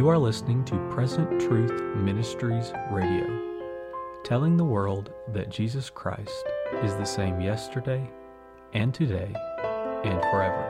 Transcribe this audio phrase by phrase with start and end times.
[0.00, 3.26] You are listening to Present Truth Ministries Radio,
[4.24, 6.42] telling the world that Jesus Christ
[6.82, 8.10] is the same yesterday
[8.72, 9.30] and today
[10.02, 10.64] and forever.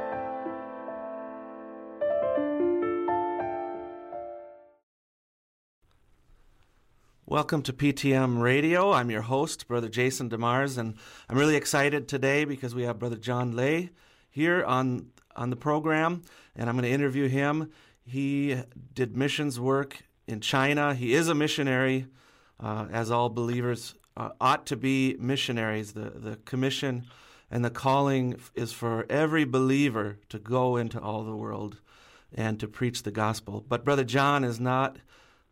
[7.25, 8.91] Welcome to PTM Radio.
[8.91, 10.97] I'm your host, Brother Jason DeMars, and
[11.29, 13.91] I'm really excited today because we have Brother John Lay
[14.29, 16.23] here on on the program,
[16.57, 17.71] and I'm going to interview him.
[18.05, 18.63] He
[18.95, 20.95] did missions work in China.
[20.95, 22.07] He is a missionary,
[22.59, 25.93] uh, as all believers uh, ought to be missionaries.
[25.93, 27.07] The the commission
[27.51, 31.81] and the calling is for every believer to go into all the world
[32.33, 33.65] and to preach the gospel.
[33.69, 34.99] But Brother John is not.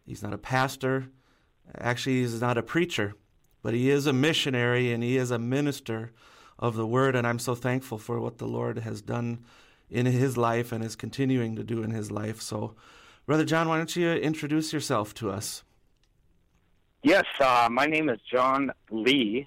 [0.07, 1.09] He's not a pastor.
[1.77, 3.15] Actually, he's not a preacher,
[3.63, 6.13] but he is a missionary and he is a minister
[6.59, 7.15] of the word.
[7.15, 9.45] And I'm so thankful for what the Lord has done
[9.91, 12.41] in his life and is continuing to do in his life.
[12.41, 12.75] So,
[13.27, 15.65] Brother John, why don't you introduce yourself to us?
[17.03, 19.47] Yes, uh, my name is John Lee,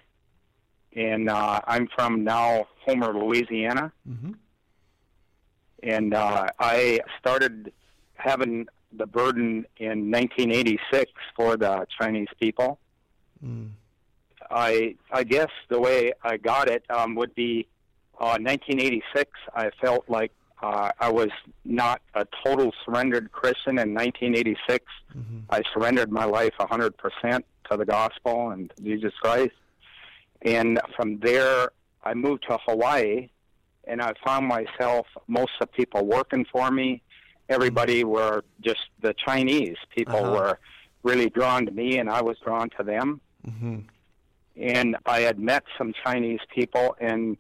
[0.96, 3.92] and uh, I'm from now Homer, Louisiana.
[4.08, 4.32] Mm-hmm.
[5.84, 7.74] And uh, I started
[8.16, 12.80] having the burden in 1986 for the Chinese people.
[13.44, 13.72] Mm.
[14.50, 17.68] I I guess the way I got it um, would be
[18.22, 19.32] uh, 1986.
[19.56, 21.32] I felt like uh, I was
[21.66, 24.86] not a total surrendered Christian in 1986.
[25.18, 25.40] Mm-hmm.
[25.50, 26.92] I surrendered my life 100%
[27.70, 29.56] to the gospel and Jesus Christ.
[30.44, 31.70] And from there,
[32.04, 33.30] I moved to Hawaii,
[33.86, 37.02] and I found myself most of the people working for me.
[37.50, 39.78] Everybody were just the Chinese.
[39.96, 40.32] People Uh-huh.
[40.40, 40.60] were
[41.04, 43.80] really drawn to me, and I was drawn to them Mm-hmm.
[44.58, 47.38] and I had met some Chinese people, and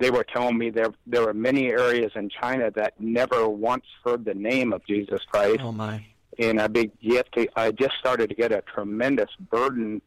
[0.00, 4.24] they were telling me there there were many areas in China that never once heard
[4.24, 6.04] the name of Jesus Christ, Oh, my.
[6.38, 10.00] and I be you have to, I just started to get a tremendous burden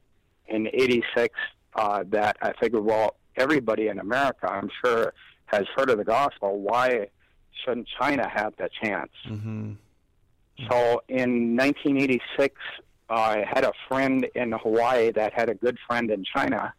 [0.48, 1.34] in '86
[1.76, 5.14] uh, that I figured, well, everybody in America, I'm sure,
[5.46, 6.60] has heard of the gospel.
[6.60, 7.08] Why
[7.64, 9.12] shouldn't China have the chance?
[9.28, 9.74] Mm-hmm.
[10.70, 12.56] So in 1986,
[13.10, 16.74] I had a friend in Hawaii that had a good friend in China,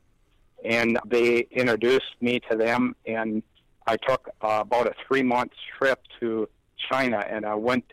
[0.64, 2.94] and they introduced me to them.
[3.06, 3.42] And
[3.86, 6.48] I took uh, about a three month trip to
[6.90, 7.92] China, and I went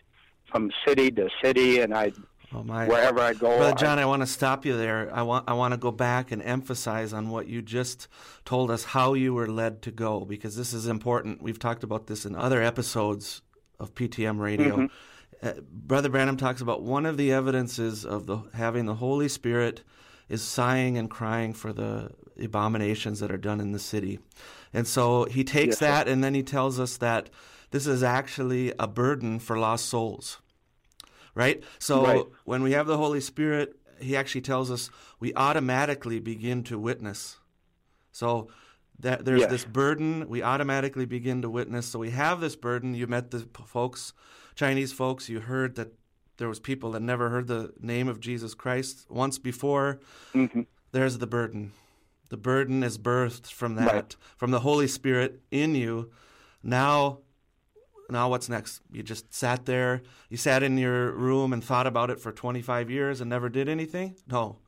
[0.50, 2.12] from city to city, and I
[2.54, 2.86] Oh, my.
[2.86, 3.56] wherever I go.
[3.56, 5.10] Brother John, I want to stop you there.
[5.14, 8.08] I want I want to go back and emphasize on what you just
[8.44, 11.40] told us how you were led to go because this is important.
[11.42, 13.40] We've talked about this in other episodes
[13.80, 14.76] of PTM Radio.
[14.76, 14.90] Mhm.
[15.42, 19.82] Uh, Brother Branham talks about one of the evidences of the having the Holy Spirit
[20.28, 22.10] is sighing and crying for the
[22.40, 24.18] abominations that are done in the city.
[24.72, 27.30] And so he takes Yes, that and then he tells us that
[27.70, 30.38] this is actually a burden for lost souls
[31.34, 31.62] right?
[31.78, 32.26] So Right.
[32.44, 34.90] when we have the Holy Spirit, He actually tells us
[35.20, 37.38] we automatically begin to witness.
[38.10, 38.48] So
[38.98, 39.50] that there's Yes.
[39.50, 41.86] this burden, we automatically begin to witness.
[41.86, 42.94] So we have this burden.
[42.94, 44.12] You met the folks,
[44.56, 45.28] Chinese folks.
[45.28, 45.94] You heard that
[46.42, 50.00] there was people that never heard the name of Jesus Christ once before.
[50.34, 50.66] Mhm.
[50.90, 51.70] There's the burden.
[52.30, 54.16] The burden is birthed from that, Right.
[54.36, 56.10] from the Holy Spirit in you.
[56.60, 57.20] Now
[58.10, 58.82] now what's next?
[58.90, 62.90] You just sat there, you sat in your room and thought about it for 25
[62.90, 64.16] years and never did anything?
[64.26, 64.58] No.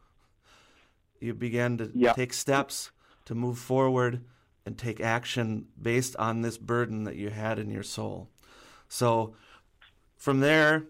[1.21, 2.13] You began to Yeah.
[2.13, 2.93] take steps
[3.25, 4.25] to move forward
[4.65, 8.31] and take action based on this burden that you had in your soul.
[8.89, 9.35] So
[10.17, 10.87] from there,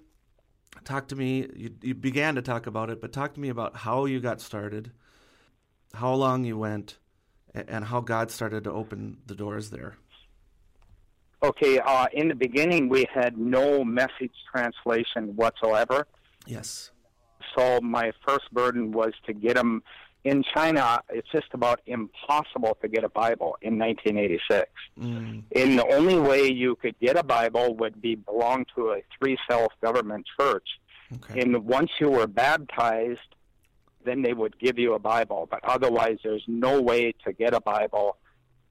[0.84, 1.48] talk to me.
[1.54, 4.40] You, you began to talk about it, but talk to me about how you got
[4.40, 4.92] started,
[5.92, 6.98] how long you went,
[7.54, 9.96] and how God started to open the doors there.
[11.42, 16.06] Okay, uh, in the beginning, we had no message translation whatsoever.
[16.46, 16.90] Yes.
[17.56, 19.82] So my first burden was to get them
[20.24, 21.00] in China.
[21.10, 24.70] It's just about impossible to get a Bible in 1986.
[24.98, 29.02] Mm, And the only way you could get a Bible would be belong to a
[29.18, 30.66] three self government church.
[31.14, 31.40] okay.
[31.40, 33.20] And once you were baptized,
[34.04, 35.46] then they would give you a Bible.
[35.50, 38.16] But otherwise, there's no way to get a Bible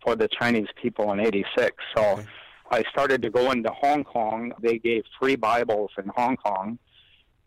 [0.03, 1.75] for the Chinese people in 86.
[1.95, 2.25] So Okay.
[2.71, 4.51] I started to go into Hong Kong.
[4.59, 6.79] They gave free Bibles in Hong Kong.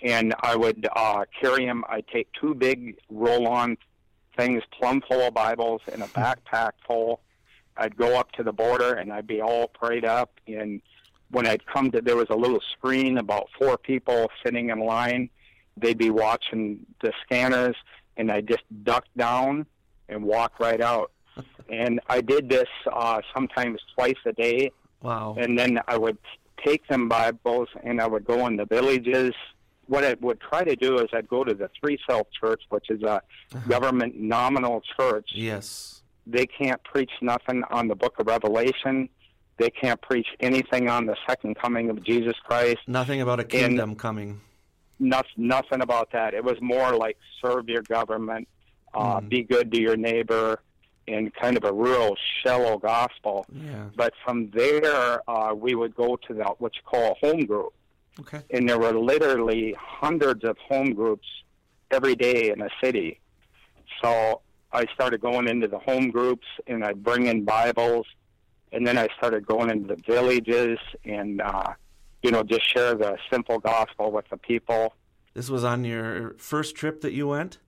[0.02, 1.82] And I would uh, carry them.
[1.88, 3.76] I'd take two big roll on
[4.36, 7.20] things, plumb full of Bibles, and a backpack full.
[7.76, 10.32] I'd go up to the border and I'd be all prayed up.
[10.46, 10.80] And
[11.30, 15.28] when I'd come to, there was a little screen, about four people sitting in line.
[15.76, 17.76] They'd be watching the scanners,
[18.16, 19.66] and I'd just duck down
[20.08, 21.10] and walk right out.
[21.68, 24.70] and I did this uh, sometimes twice a day.
[25.02, 25.36] Wow.
[25.38, 26.16] And then I would
[26.64, 29.34] take them Bibles and I would go in the villages
[29.88, 32.90] what I would try to do is I'd go to the Three Self Church, which
[32.90, 33.20] is a
[33.68, 35.30] government nominal church.
[35.34, 36.02] Yes.
[36.26, 39.08] They can't preach nothing on the Book of Revelation.
[39.58, 42.78] They can't preach anything on the second coming of Jesus Christ.
[42.86, 44.40] Nothing about a kingdom coming.
[44.98, 46.34] Nothing, nothing about that.
[46.34, 48.48] It was more like serve your government,
[48.94, 49.28] uh, Mm.
[49.28, 50.60] be good to your neighbor,
[51.08, 53.46] and kind of a real shallow gospel.
[53.52, 53.84] Yeah.
[53.94, 57.72] But from there, uh, we would go to the what you call a home group.
[58.20, 58.42] Okay.
[58.50, 61.26] and there were literally hundreds of home groups
[61.90, 63.20] every day in the city.
[64.02, 64.40] So
[64.72, 68.06] I started going into the home groups and I'd bring in Bibles,
[68.72, 71.74] and then I started going into the villages and, uh,
[72.22, 74.94] you know, just share the simple gospel with the people.
[75.34, 77.58] This was on your first trip that you went?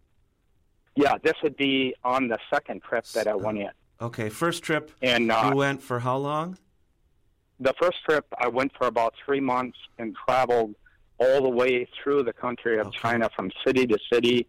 [0.96, 3.70] Yeah, this would be on the second trip that I went in.
[4.00, 6.58] Okay, first trip And uh, you went for how long?
[7.60, 10.74] The first trip, I went for about three months and traveled
[11.18, 12.98] all the way through the country of Okay.
[12.98, 14.46] China from city to city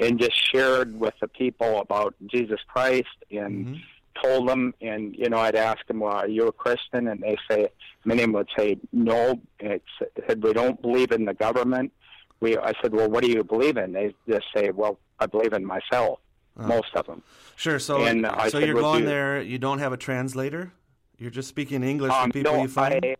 [0.00, 3.80] and just shared with the people about Jesus Christ and Mhm.
[4.22, 4.74] told them.
[4.80, 7.08] And, you know, I'd ask them, well, are you a Christian?
[7.08, 7.68] And they say,
[8.04, 9.40] many of them would say, no.
[9.60, 9.82] And it
[10.28, 11.92] said, we don't believe in the government.
[12.40, 13.92] We, I said, well, what do you believe in?
[13.92, 16.20] They just say, well, I believe in myself,
[16.56, 16.66] Oh.
[16.68, 17.22] most of them.
[17.56, 17.78] Sure.
[17.80, 19.40] So, And I so said, you're going you- there.
[19.42, 20.72] You don't have a translator.
[21.18, 23.04] You're just speaking English Um, for people no, you find.
[23.04, 23.16] I,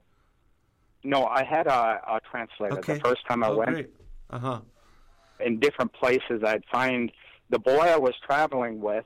[1.05, 2.94] no, I had a, a translator okay.
[2.94, 3.87] the first time I oh, went.
[4.31, 4.61] Uh huh.
[5.41, 7.12] in different places, I'd find
[7.50, 9.05] the boy I was traveling with,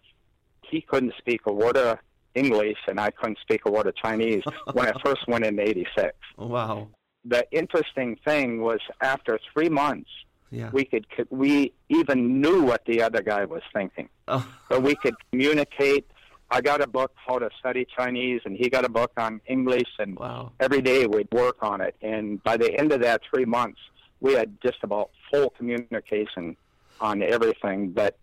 [0.63, 1.99] he couldn't speak a word of
[2.35, 4.43] English, and I couldn't speak a word of Chinese
[4.73, 6.13] when I first went in '86.
[6.37, 6.89] Wow.
[7.25, 10.11] The interesting thing was, after three months,
[10.51, 10.71] Yeah.
[10.73, 14.47] we could we even knew what the other guy was thinking, oh.
[14.71, 16.07] so we could communicate.
[16.51, 19.91] I got a book how to study Chinese, and he got a book on English,
[19.99, 20.53] and Wow.
[20.61, 21.95] every day we'd work on it.
[22.01, 23.81] And by the end of that three months,
[24.21, 26.57] we had just about full communication
[27.01, 27.91] on everything.
[27.91, 28.17] But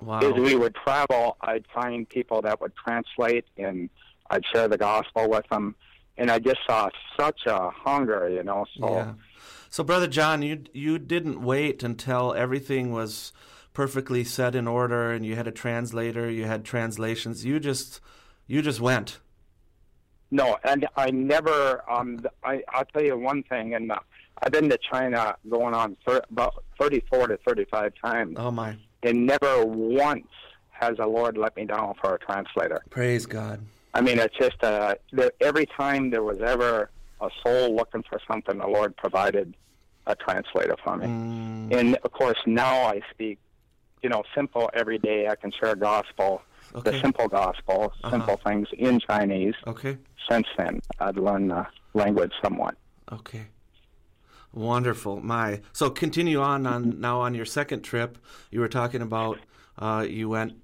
[0.00, 0.20] Wow.
[0.20, 3.90] as we would travel, I'd find people that would translate, and
[4.30, 5.74] I'd share the gospel with them.
[6.18, 6.88] And I just saw
[7.18, 8.66] such a hunger, you know.
[8.78, 9.14] So Yeah.
[9.70, 13.32] So, brother John, you you didn't wait until everything was
[13.72, 17.44] perfectly set in order, and you had a translator, you had translations.
[17.44, 18.00] You just
[18.46, 19.18] you just went.
[20.30, 21.82] no, and I never.
[21.90, 23.98] Um, I I'll tell you one thing, and uh,
[24.42, 28.76] I've been to China going on thir- about thirty-four to thirty-five times, Oh my!
[29.02, 30.26] and never once
[30.70, 32.82] has the Lord let me down for a translator.
[32.90, 33.60] Praise God.
[33.94, 36.90] I mean, it's just uh, there, every time there was ever
[37.20, 39.54] a soul looking for something, the Lord provided
[40.06, 41.06] a translator for me.
[41.06, 43.38] Mm, And of course, now I speak,
[44.02, 45.28] you know, simple every day.
[45.28, 46.42] I can share gospel,
[46.74, 48.10] the simple gospel, Uh-huh.
[48.10, 49.54] simple things in Chinese.
[49.66, 49.98] Okay.
[50.30, 52.76] Since then, I've learned the language somewhat.
[53.10, 53.46] Okay.
[54.52, 55.20] Wonderful.
[55.22, 55.60] My.
[55.72, 58.18] So continue on on now on your second trip.
[58.50, 59.38] You were talking about
[59.78, 60.54] uh, you went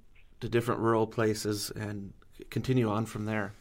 [0.40, 2.12] to different rural places and
[2.50, 3.54] continue on from there.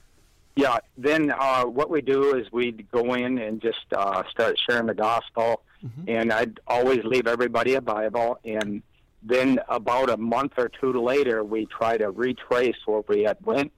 [0.56, 0.80] Yeah.
[0.98, 4.94] Then uh, what we do is we'd go in and just uh, start sharing the
[4.96, 5.62] gospel,
[6.08, 8.82] and I'd always leave everybody a Bible, and
[9.28, 13.72] then about a month or two later, we try to retrace where we had went,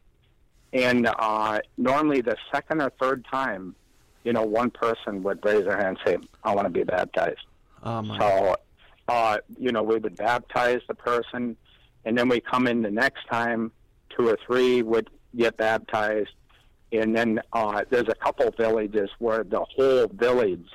[0.73, 3.75] and uh, normally the second or third time,
[4.23, 7.45] you know, one person would raise their hand and say, "I want to be baptized."
[7.83, 8.19] Oh my.
[8.19, 8.55] So,
[9.07, 11.57] uh, you know, we would baptize the person,
[12.05, 13.71] and then we come in the next time,
[14.15, 16.29] two or three would get baptized,
[16.91, 20.67] and then uh, there's a couple villages where the whole village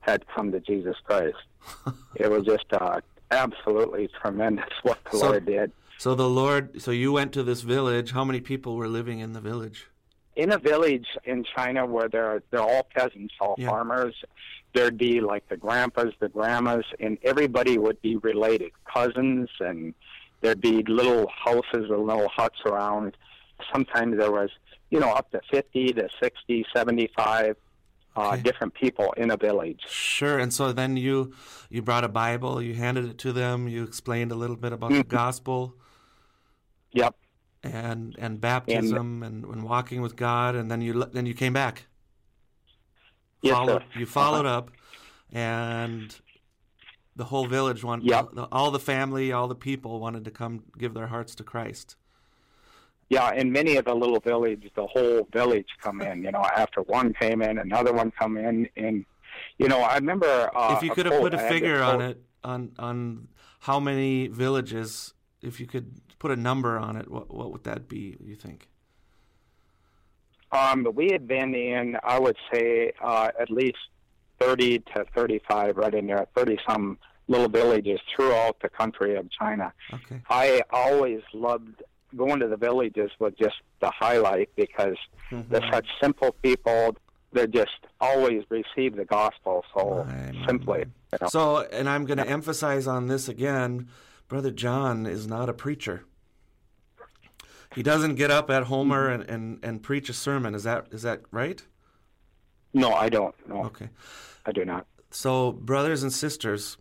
[0.00, 1.36] had come to Jesus Christ.
[2.16, 5.72] it was just uh, absolutely tremendous what the So- Lord did.
[5.98, 6.80] So the Lord.
[6.80, 8.12] So you went to this village.
[8.12, 9.86] How many people were living in the village?
[10.36, 13.70] in a village in China where they're they're all peasants, all Yeah.
[13.70, 14.14] farmers,
[14.72, 19.94] there'd be like the grandpas, the grandmas, and everybody would be related, cousins, and
[20.40, 23.16] there'd be little houses or little huts around.
[23.72, 24.50] Sometimes there was,
[24.90, 27.56] you know, up to 50 to 60, 75
[28.18, 28.42] uh, Okay.
[28.42, 29.82] different people in a village.
[29.88, 30.38] Sure.
[30.38, 31.32] And so then you
[31.70, 32.60] you brought a Bible.
[32.60, 33.68] You handed it to them.
[33.68, 35.08] You explained a little bit about the Mhm.
[35.08, 35.74] gospel.
[36.92, 37.14] Yep.
[37.64, 41.86] and and baptism and, and walking with God, and then you then you came back.
[43.42, 43.98] Yes, followed, sir.
[43.98, 44.70] You followed up,
[45.32, 46.14] and
[47.16, 48.28] the whole village wanted, Yep.
[48.36, 51.96] all, all the family, all the people wanted to come give their hearts to Christ.
[53.10, 56.22] Yeah, in many of the little villages, the whole village come in.
[56.24, 59.04] You know, after one came in, another one come in, and
[59.58, 60.50] you know, I remember.
[60.54, 63.28] Uh, if you could have put a figure on it, on on
[63.60, 67.88] how many villages, if you could put a number on it, what what would that
[67.88, 68.16] be?
[68.22, 68.68] You think?
[70.50, 73.76] Um, we had been in, I would say, uh, at least
[74.40, 79.72] 30 to 35, right in there, 30 some little villages throughout the country of China.
[79.92, 80.22] Okay.
[80.30, 81.82] I always loved
[82.16, 84.96] going to the villages was just the highlight because
[85.30, 85.52] Mm-hmm.
[85.52, 86.96] they're such simple people.
[87.34, 87.68] They just
[88.00, 90.06] always receive the gospel so
[90.46, 90.86] simply.
[91.12, 91.28] you know.
[91.28, 93.88] So, and I'm going to emphasize on this again.
[94.28, 96.04] Brother John is not a preacher.
[97.74, 100.54] He doesn't get up at Homer and, and, and preach a sermon.
[100.54, 101.62] Is that is that right?
[102.72, 103.34] No, I don't.
[103.46, 103.90] No, Okay.
[104.46, 104.86] I do not.
[105.10, 106.78] So, brothers and sisters,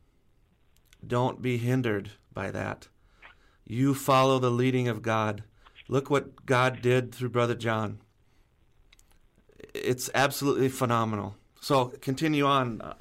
[1.06, 2.88] don't be hindered by that.
[3.68, 5.44] You follow the leading of God.
[5.90, 8.00] Look what God did through Brother John.
[9.74, 11.36] It's absolutely phenomenal.
[11.60, 12.82] So, continue on.
[12.82, 12.94] Uh,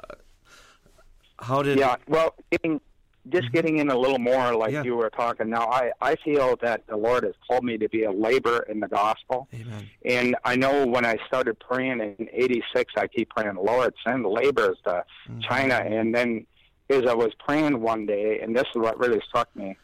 [1.39, 2.81] How did Yeah, well, getting,
[3.29, 4.75] just getting in a little more, like Mm-hmm.
[4.77, 4.83] Yeah.
[4.85, 8.05] you were talking now, I, I feel that the Lord has called me to be
[8.05, 9.49] a laborer in the gospel.
[9.55, 9.89] Amen.
[10.05, 14.79] And I know when I started praying in '86, I keep praying, Lord, send laborers
[14.85, 15.41] to Mm-hmm.
[15.41, 15.75] China.
[15.75, 16.47] And then,
[16.89, 19.77] as I was praying one day, and this is what really struck me,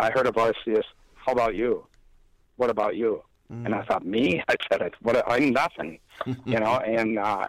[0.00, 1.86] I heard a voice just, "How about you?
[2.56, 3.66] What about you?" Mm-hmm.
[3.66, 5.22] And I thought, "Me?" I said, "What?
[5.30, 5.98] I'm nothing,"
[6.52, 6.76] you know.
[6.98, 7.46] And uh,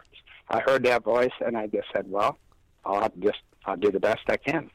[0.50, 2.38] I heard that voice, and I just said, "Well,
[2.86, 4.70] I'll have to just I'll do the best I can."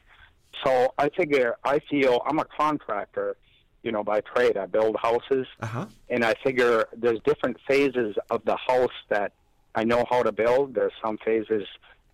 [0.63, 3.35] So I figure, I feel I'm a contractor,
[3.83, 4.57] you know, by trade.
[4.57, 5.85] I build houses Uh huh.
[6.09, 9.33] and I figure there's different phases of the house that
[9.75, 10.73] I know how to build.
[10.73, 11.65] There's some phases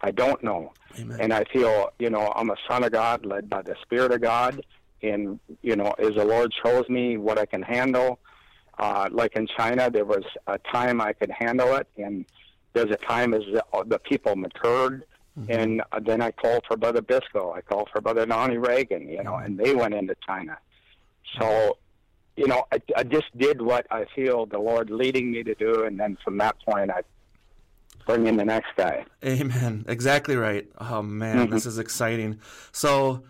[0.02, 1.18] I don't know, Amen.
[1.22, 4.20] and I feel you know I'm a son of God, led by the Spirit of
[4.20, 4.54] God,
[5.04, 8.20] and you know as the Lord shows me what I can handle.
[8.80, 12.26] Uh, like in China, there was a time I could handle it, and
[12.74, 15.04] there's a time as the, the people matured.
[15.50, 17.54] And uh, then I called for Brother Bisco.
[17.54, 20.58] I called for Brother Donnie Reagan, you know, and they went into China.
[21.40, 21.78] So,
[22.36, 25.84] you know, I, I just did what I feel the Lord leading me to do,
[25.86, 27.02] and then from that point, I
[28.06, 29.06] bring in the next guy.
[29.26, 29.86] Amen.
[29.88, 30.68] Exactly right.
[30.80, 31.54] Oh man, Mm-hmm.
[31.54, 32.40] this is exciting.
[32.72, 33.24] So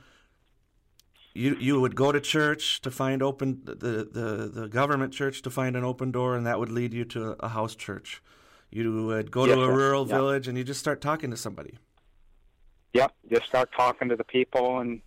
[1.34, 5.50] you you would go to church to find open the, the the government church to
[5.50, 8.22] find an open door and that would lead you to a house church.
[8.70, 10.16] You would go Yes, to a rural Yeah.
[10.16, 11.78] village and you just start talking to somebody.
[12.94, 15.02] Yep, just start talking to the people, and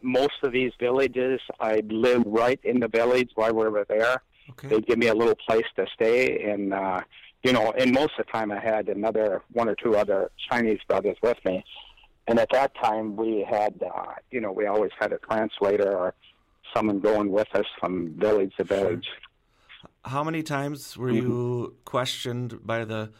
[0.00, 4.22] most of these villages, I live right in the village while we were there.
[4.50, 4.68] Okay.
[4.68, 7.00] They give me a little place to stay, and uh,
[7.42, 10.78] you know, and most of the time I had another one or two other Chinese
[10.86, 11.64] brothers with me.
[12.28, 16.14] And at that time, we had, uh, you know, we always had a translator or
[16.74, 19.06] someone going with us from village to village.
[20.04, 21.26] How many times were Mm-hmm.
[21.26, 23.10] you questioned by the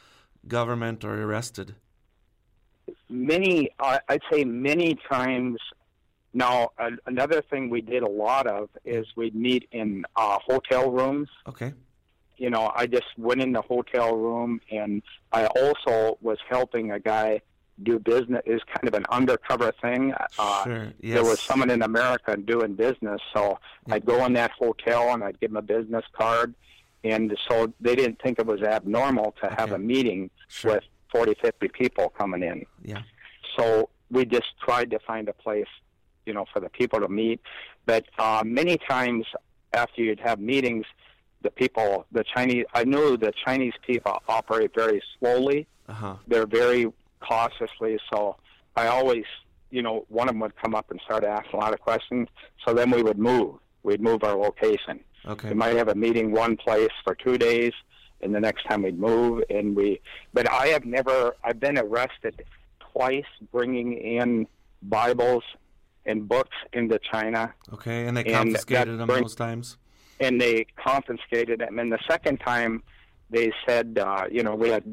[0.47, 1.75] government or arrested?
[3.09, 5.59] Many, uh, I'd say many times.
[6.35, 6.71] Now,
[7.06, 11.28] another thing we did a lot of is we'd meet in uh, hotel rooms.
[11.47, 11.75] Okay.
[12.38, 16.99] You know, I just went in the hotel room, and I also was helping a
[16.99, 17.42] guy
[17.84, 18.42] do business.
[18.46, 20.14] Is kind of an undercover thing.
[20.38, 20.92] Uh, sure.
[21.00, 21.14] Yes.
[21.14, 23.58] There was someone in America doing business, so
[23.90, 26.54] I'd go in that hotel and I'd give them a business card,
[27.04, 29.74] and so they didn't think it was abnormal to have Okay.
[29.74, 30.74] a meeting Sure.
[30.74, 32.64] with 40, 50 people coming in.
[32.84, 33.02] Yeah.
[33.56, 35.66] So we just tried to find a place,
[36.26, 37.40] you know, for the people to meet.
[37.86, 39.26] But uh, many times
[39.74, 40.86] after you'd have meetings,
[41.42, 45.66] the people, the Chinese, I knew the Chinese people operate very slowly.
[45.88, 46.14] Uh huh.
[46.28, 46.86] They're very
[47.23, 47.99] cautiously.
[48.12, 48.37] So
[48.76, 49.25] I always,
[49.71, 52.29] you know, one of them would come up and start asking a lot of questions.
[52.67, 53.57] So then we would move.
[53.83, 55.00] We'd move our location.
[55.26, 55.49] Okay.
[55.50, 57.73] We might have a meeting one place for two days,
[58.21, 59.43] and the next time we'd move.
[59.50, 60.00] And we,
[60.35, 61.37] but I have never.
[61.45, 62.45] I've been arrested
[62.93, 64.47] twice bringing in
[64.83, 65.45] Bibles
[66.05, 68.07] and books into China, Okay.
[68.07, 69.79] And they confiscated that them brings- those times.
[70.19, 71.79] and they confiscated them.
[71.79, 72.83] And the second time,
[73.31, 74.85] they said, uh, you know, we had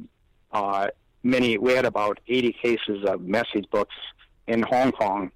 [0.52, 0.88] uh,
[1.24, 1.58] many.
[1.58, 3.96] We had about 80 cases of message books
[4.48, 5.32] in Hong Kong,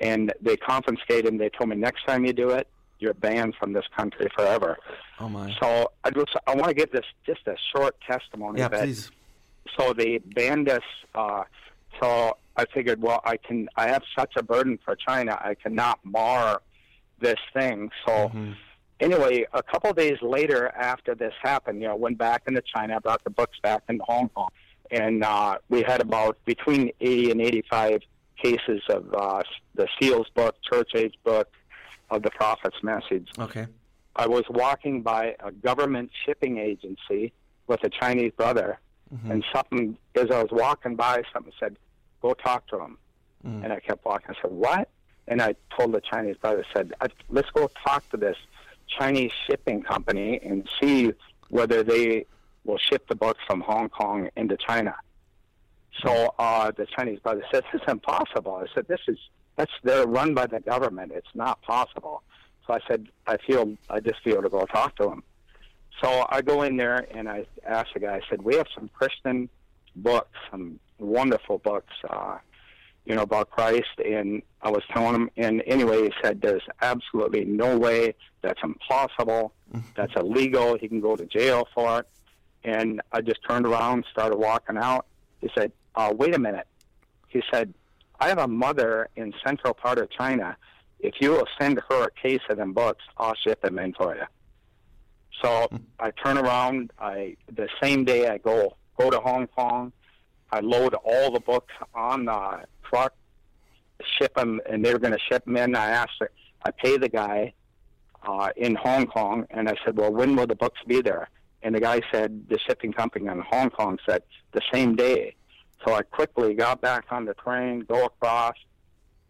[0.00, 1.38] and they confiscated them.
[1.38, 4.78] They told me next time you do it, you're banned from this country forever.
[5.18, 5.52] Oh my.
[5.60, 8.60] So I just I want to give this just a short testimony.
[8.60, 9.10] Yeah, that, please.
[9.78, 10.82] So they banned us.
[11.14, 11.44] Uh,
[12.00, 13.68] so I figured, well, I can.
[13.76, 15.38] I have such a burden for China.
[15.42, 16.62] I cannot mar
[17.20, 17.90] this thing.
[18.06, 18.54] So Mhm.
[19.00, 23.00] anyway, a couple of days later, after this happened, you know, went back into China.
[23.00, 24.48] Brought the books back into Hong Kong,
[24.92, 28.02] and uh, we had about between 80 and 85
[28.40, 29.42] cases of uh,
[29.74, 31.48] the Seals book, Church Age book,
[32.10, 33.28] of the Prophet's Message.
[33.38, 33.66] Okay.
[34.14, 37.32] I was walking by a government shipping agency
[37.66, 38.78] with a Chinese brother,
[39.14, 39.30] Mm-hmm.
[39.30, 41.76] and something as I was walking by, something said,
[42.22, 42.96] "Go talk to him."
[43.46, 43.62] Mm.
[43.62, 44.28] And I kept walking.
[44.30, 44.88] I said, "What?"
[45.28, 46.94] And I told the Chinese brother, said,
[47.28, 48.38] "Let's go talk to this
[48.98, 51.12] Chinese shipping company and see
[51.50, 52.24] whether they
[52.64, 54.94] will ship the books from Hong Kong into China."
[56.04, 59.18] So uh, the Chinese brother said, "This is impossible." I said, "This is
[59.56, 61.12] that's they're run by the government.
[61.14, 62.22] It's not possible."
[62.66, 65.22] So I said, "I feel I just feel to go talk to him."
[66.02, 68.16] So I go in there and I ask the guy.
[68.16, 69.48] I said, "We have some Christian
[69.96, 72.38] books, some wonderful books, uh,
[73.04, 77.44] you know, about Christ." And I was telling him, and anyway, he said, "There's absolutely
[77.44, 78.14] no way.
[78.40, 79.52] That's impossible.
[79.94, 80.78] That's illegal.
[80.78, 82.06] He can go to jail for it."
[82.64, 85.06] And I just turned around, started walking out.
[85.40, 86.66] He said, uh, "Wait a minute."
[87.28, 87.74] He said,
[88.20, 90.56] "I have a mother in central part of China.
[91.00, 94.14] If you will send her a case of them books, I'll ship them in for
[94.14, 94.26] you."
[95.42, 96.92] So I turn around.
[96.98, 99.92] I the same day I go go to Hong Kong.
[100.50, 103.14] I load all the books on the truck,
[104.18, 105.74] ship them, and they're going to ship them in.
[105.74, 106.22] I asked,
[106.64, 107.54] I pay the guy
[108.22, 111.28] uh, in Hong Kong, and I said, "Well, when will the books be there?"
[111.62, 115.34] And the guy said, the shipping company in Hong Kong said the same day.
[115.86, 118.54] So I quickly got back on the train, go across,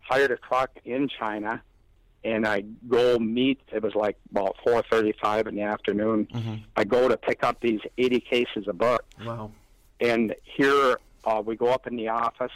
[0.00, 1.62] hired a truck in China,
[2.24, 3.60] and I go meet.
[3.72, 6.26] It was like about four thirty-five in the afternoon.
[6.32, 6.54] Mm-hmm.
[6.76, 9.50] I go to pick up these eighty cases of books, Wow.
[10.00, 12.52] and here uh, we go up in the office,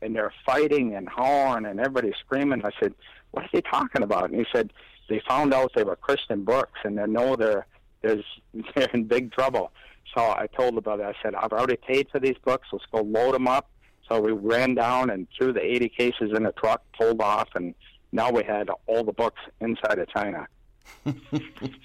[0.00, 2.64] and they're fighting and hollering, and everybody's screaming.
[2.64, 2.94] I said,
[3.32, 4.72] "What are they talking about?" And he said,
[5.08, 7.66] "They found out they were Christian books, and they know they're
[8.02, 8.24] there's
[8.74, 9.72] they're in big trouble."
[10.16, 12.68] So I told the brother, I said, "I've already paid for these books.
[12.72, 13.70] Let's go load them up."
[14.08, 17.74] So we ran down and threw the 80 cases in a truck, pulled off, and
[18.10, 20.46] now we had all the books inside of China.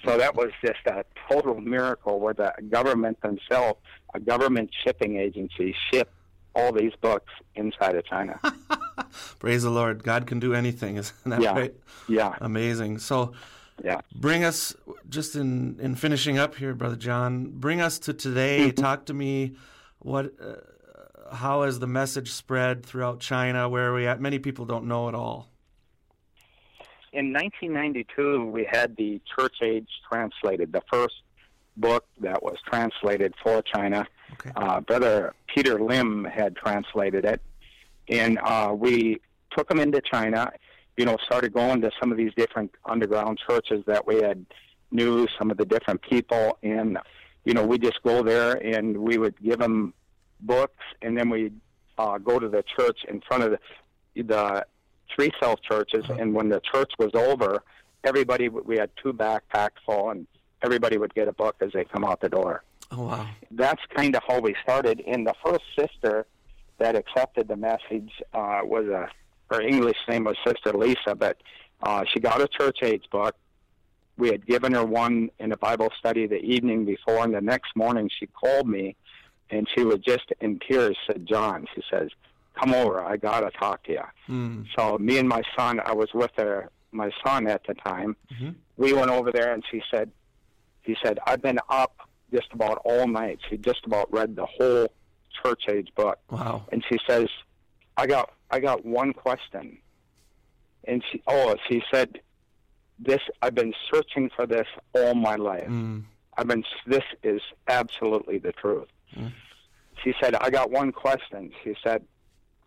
[0.04, 3.78] so that was just a total miracle where the government themselves,
[4.14, 6.12] a government shipping agency, shipped
[6.54, 8.38] all these books inside of China.
[9.38, 10.02] Praise the Lord.
[10.02, 10.96] God can do anything.
[10.96, 11.52] Isn't that Yeah.
[11.52, 11.74] right?
[12.08, 12.98] yeah, Amazing.
[12.98, 13.32] So,
[13.84, 14.00] yeah.
[14.14, 14.74] bring us
[15.08, 17.50] just in in finishing up here, brother John.
[17.50, 18.68] Bring us to today.
[18.68, 18.82] Mm-hmm.
[18.82, 19.56] Talk to me.
[20.00, 20.32] What?
[20.40, 20.56] Uh,
[21.32, 23.68] how has the message spread throughout China?
[23.68, 24.20] Where are we at?
[24.20, 25.48] Many people don't know at all.
[27.12, 31.14] In 1992, we had the Church Age translated, the first
[31.76, 34.06] book that was translated for China.
[34.34, 34.50] Okay.
[34.56, 37.40] Uh, Brother Peter Lim had translated it,
[38.08, 39.20] and uh, we
[39.56, 40.50] took him into China.
[40.98, 44.44] You know, started going to some of these different underground churches that we had
[44.90, 46.98] knew some of the different people, and
[47.44, 49.94] you know, we just go there and we would give them
[50.40, 51.52] books, and then we
[51.98, 54.66] uh, go to the church in front of the, the
[55.14, 57.62] three self churches, and when the church was over,
[58.04, 60.26] everybody we had two backpacks full, and
[60.62, 63.28] everybody would get a book as they come out the door Oh wow.
[63.52, 65.00] that's kind of how we started.
[65.06, 66.26] And the first sister
[66.78, 69.08] that accepted the message uh, was a
[69.50, 71.38] her English name was Sister Lisa, but
[71.82, 73.34] uh, she got a church age book.
[74.16, 77.74] We had given her one in a Bible study the evening before, and the next
[77.76, 78.96] morning she called me,
[79.50, 80.96] and she was just in tears.
[81.06, 82.10] Said, "John," she says,
[82.60, 83.00] "Come over.
[83.02, 84.66] I gotta talk to you." Mm.
[84.76, 88.16] So me and my son, I was with her, my son at the time.
[88.34, 88.56] Mhm.
[88.76, 90.10] We went over there, and she said,
[90.82, 91.96] "He said I've been up
[92.34, 93.38] just about all night.
[93.48, 94.88] She just about read the whole
[95.42, 96.64] church age book, Wow.
[96.72, 97.28] and she says,
[97.98, 99.78] I got I got one question."
[100.84, 102.20] And she, oh, she said,
[102.98, 105.68] "This I've been searching for this all my life.
[105.68, 106.04] Mm.
[106.38, 106.64] I've been.
[106.86, 109.32] This is absolutely the truth." Mm.
[110.02, 112.04] She said, "I got one question." She said,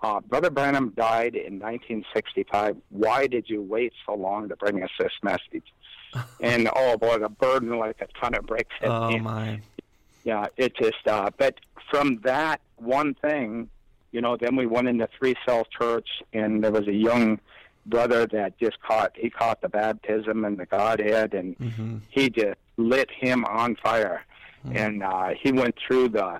[0.04, 2.76] uh, "Brother Branham died in 1965.
[2.90, 5.74] Why did you wait so long to bring us this message?"
[6.42, 9.20] and oh boy, the burden like a ton of bricks Oh me.
[9.20, 9.62] my.
[10.26, 11.08] Yeah, it just.
[11.08, 11.56] Uh, but
[11.90, 13.70] from that one thing,
[14.12, 17.40] you know, then we went into Three Self Church, and there was a young
[17.86, 19.12] brother that just caught.
[19.16, 24.26] He caught the baptism and the Godhead, and hmm he just lit him on fire.
[24.74, 26.40] And uh, he went through the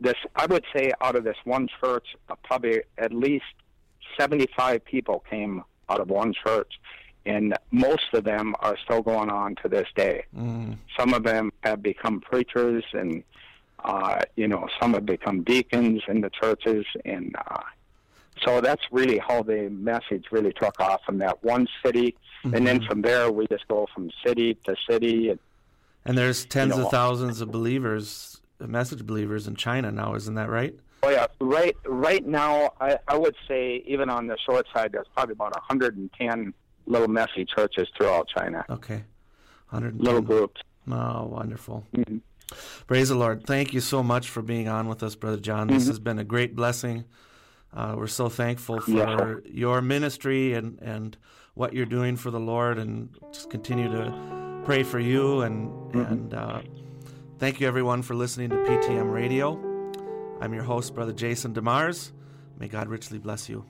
[0.00, 0.14] this.
[0.36, 3.44] I would say out of this one church, uh, probably at least
[4.18, 6.72] seventy-five people came out of one church,
[7.26, 10.24] and most of them are still going on to this day.
[10.36, 10.76] Mm.
[10.96, 13.24] Some of them have become preachers, and
[13.84, 17.60] uh, you know, some have become deacons in the churches, and uh,
[18.44, 22.80] so that's really how the message really took off from that one city, and then
[22.82, 25.30] from there we just go from city to city.
[25.30, 25.38] And,
[26.04, 30.48] And there's tens know, of thousands of believers, message believers in China now, isn't that
[30.48, 30.74] right?
[31.04, 35.08] oh yeah, right right now I, I would say even on the short side, there's
[35.14, 36.54] probably about 110
[36.86, 39.02] little messy churches throughout China, Okay.
[39.70, 39.98] 110.
[40.04, 40.60] little groups.
[40.90, 41.84] Oh, wonderful.
[41.94, 42.20] Mhm.
[42.86, 43.44] Praise the Lord.
[43.46, 45.68] Thank you so much for being on with us, Brother John.
[45.68, 45.88] This Mhm.
[45.88, 47.04] has been a great blessing.
[47.74, 49.34] Uh, we're so thankful for Yeah.
[49.44, 51.16] your ministry and, and
[51.54, 55.40] what you're doing for the Lord, and just continue to pray for you.
[55.42, 56.10] And, Mhm.
[56.10, 56.60] and uh,
[57.38, 59.58] thank you, everyone, for listening to PTM Radio.
[60.40, 62.12] I'm your host, Brother Jason DeMars.
[62.58, 63.64] May God richly bless you.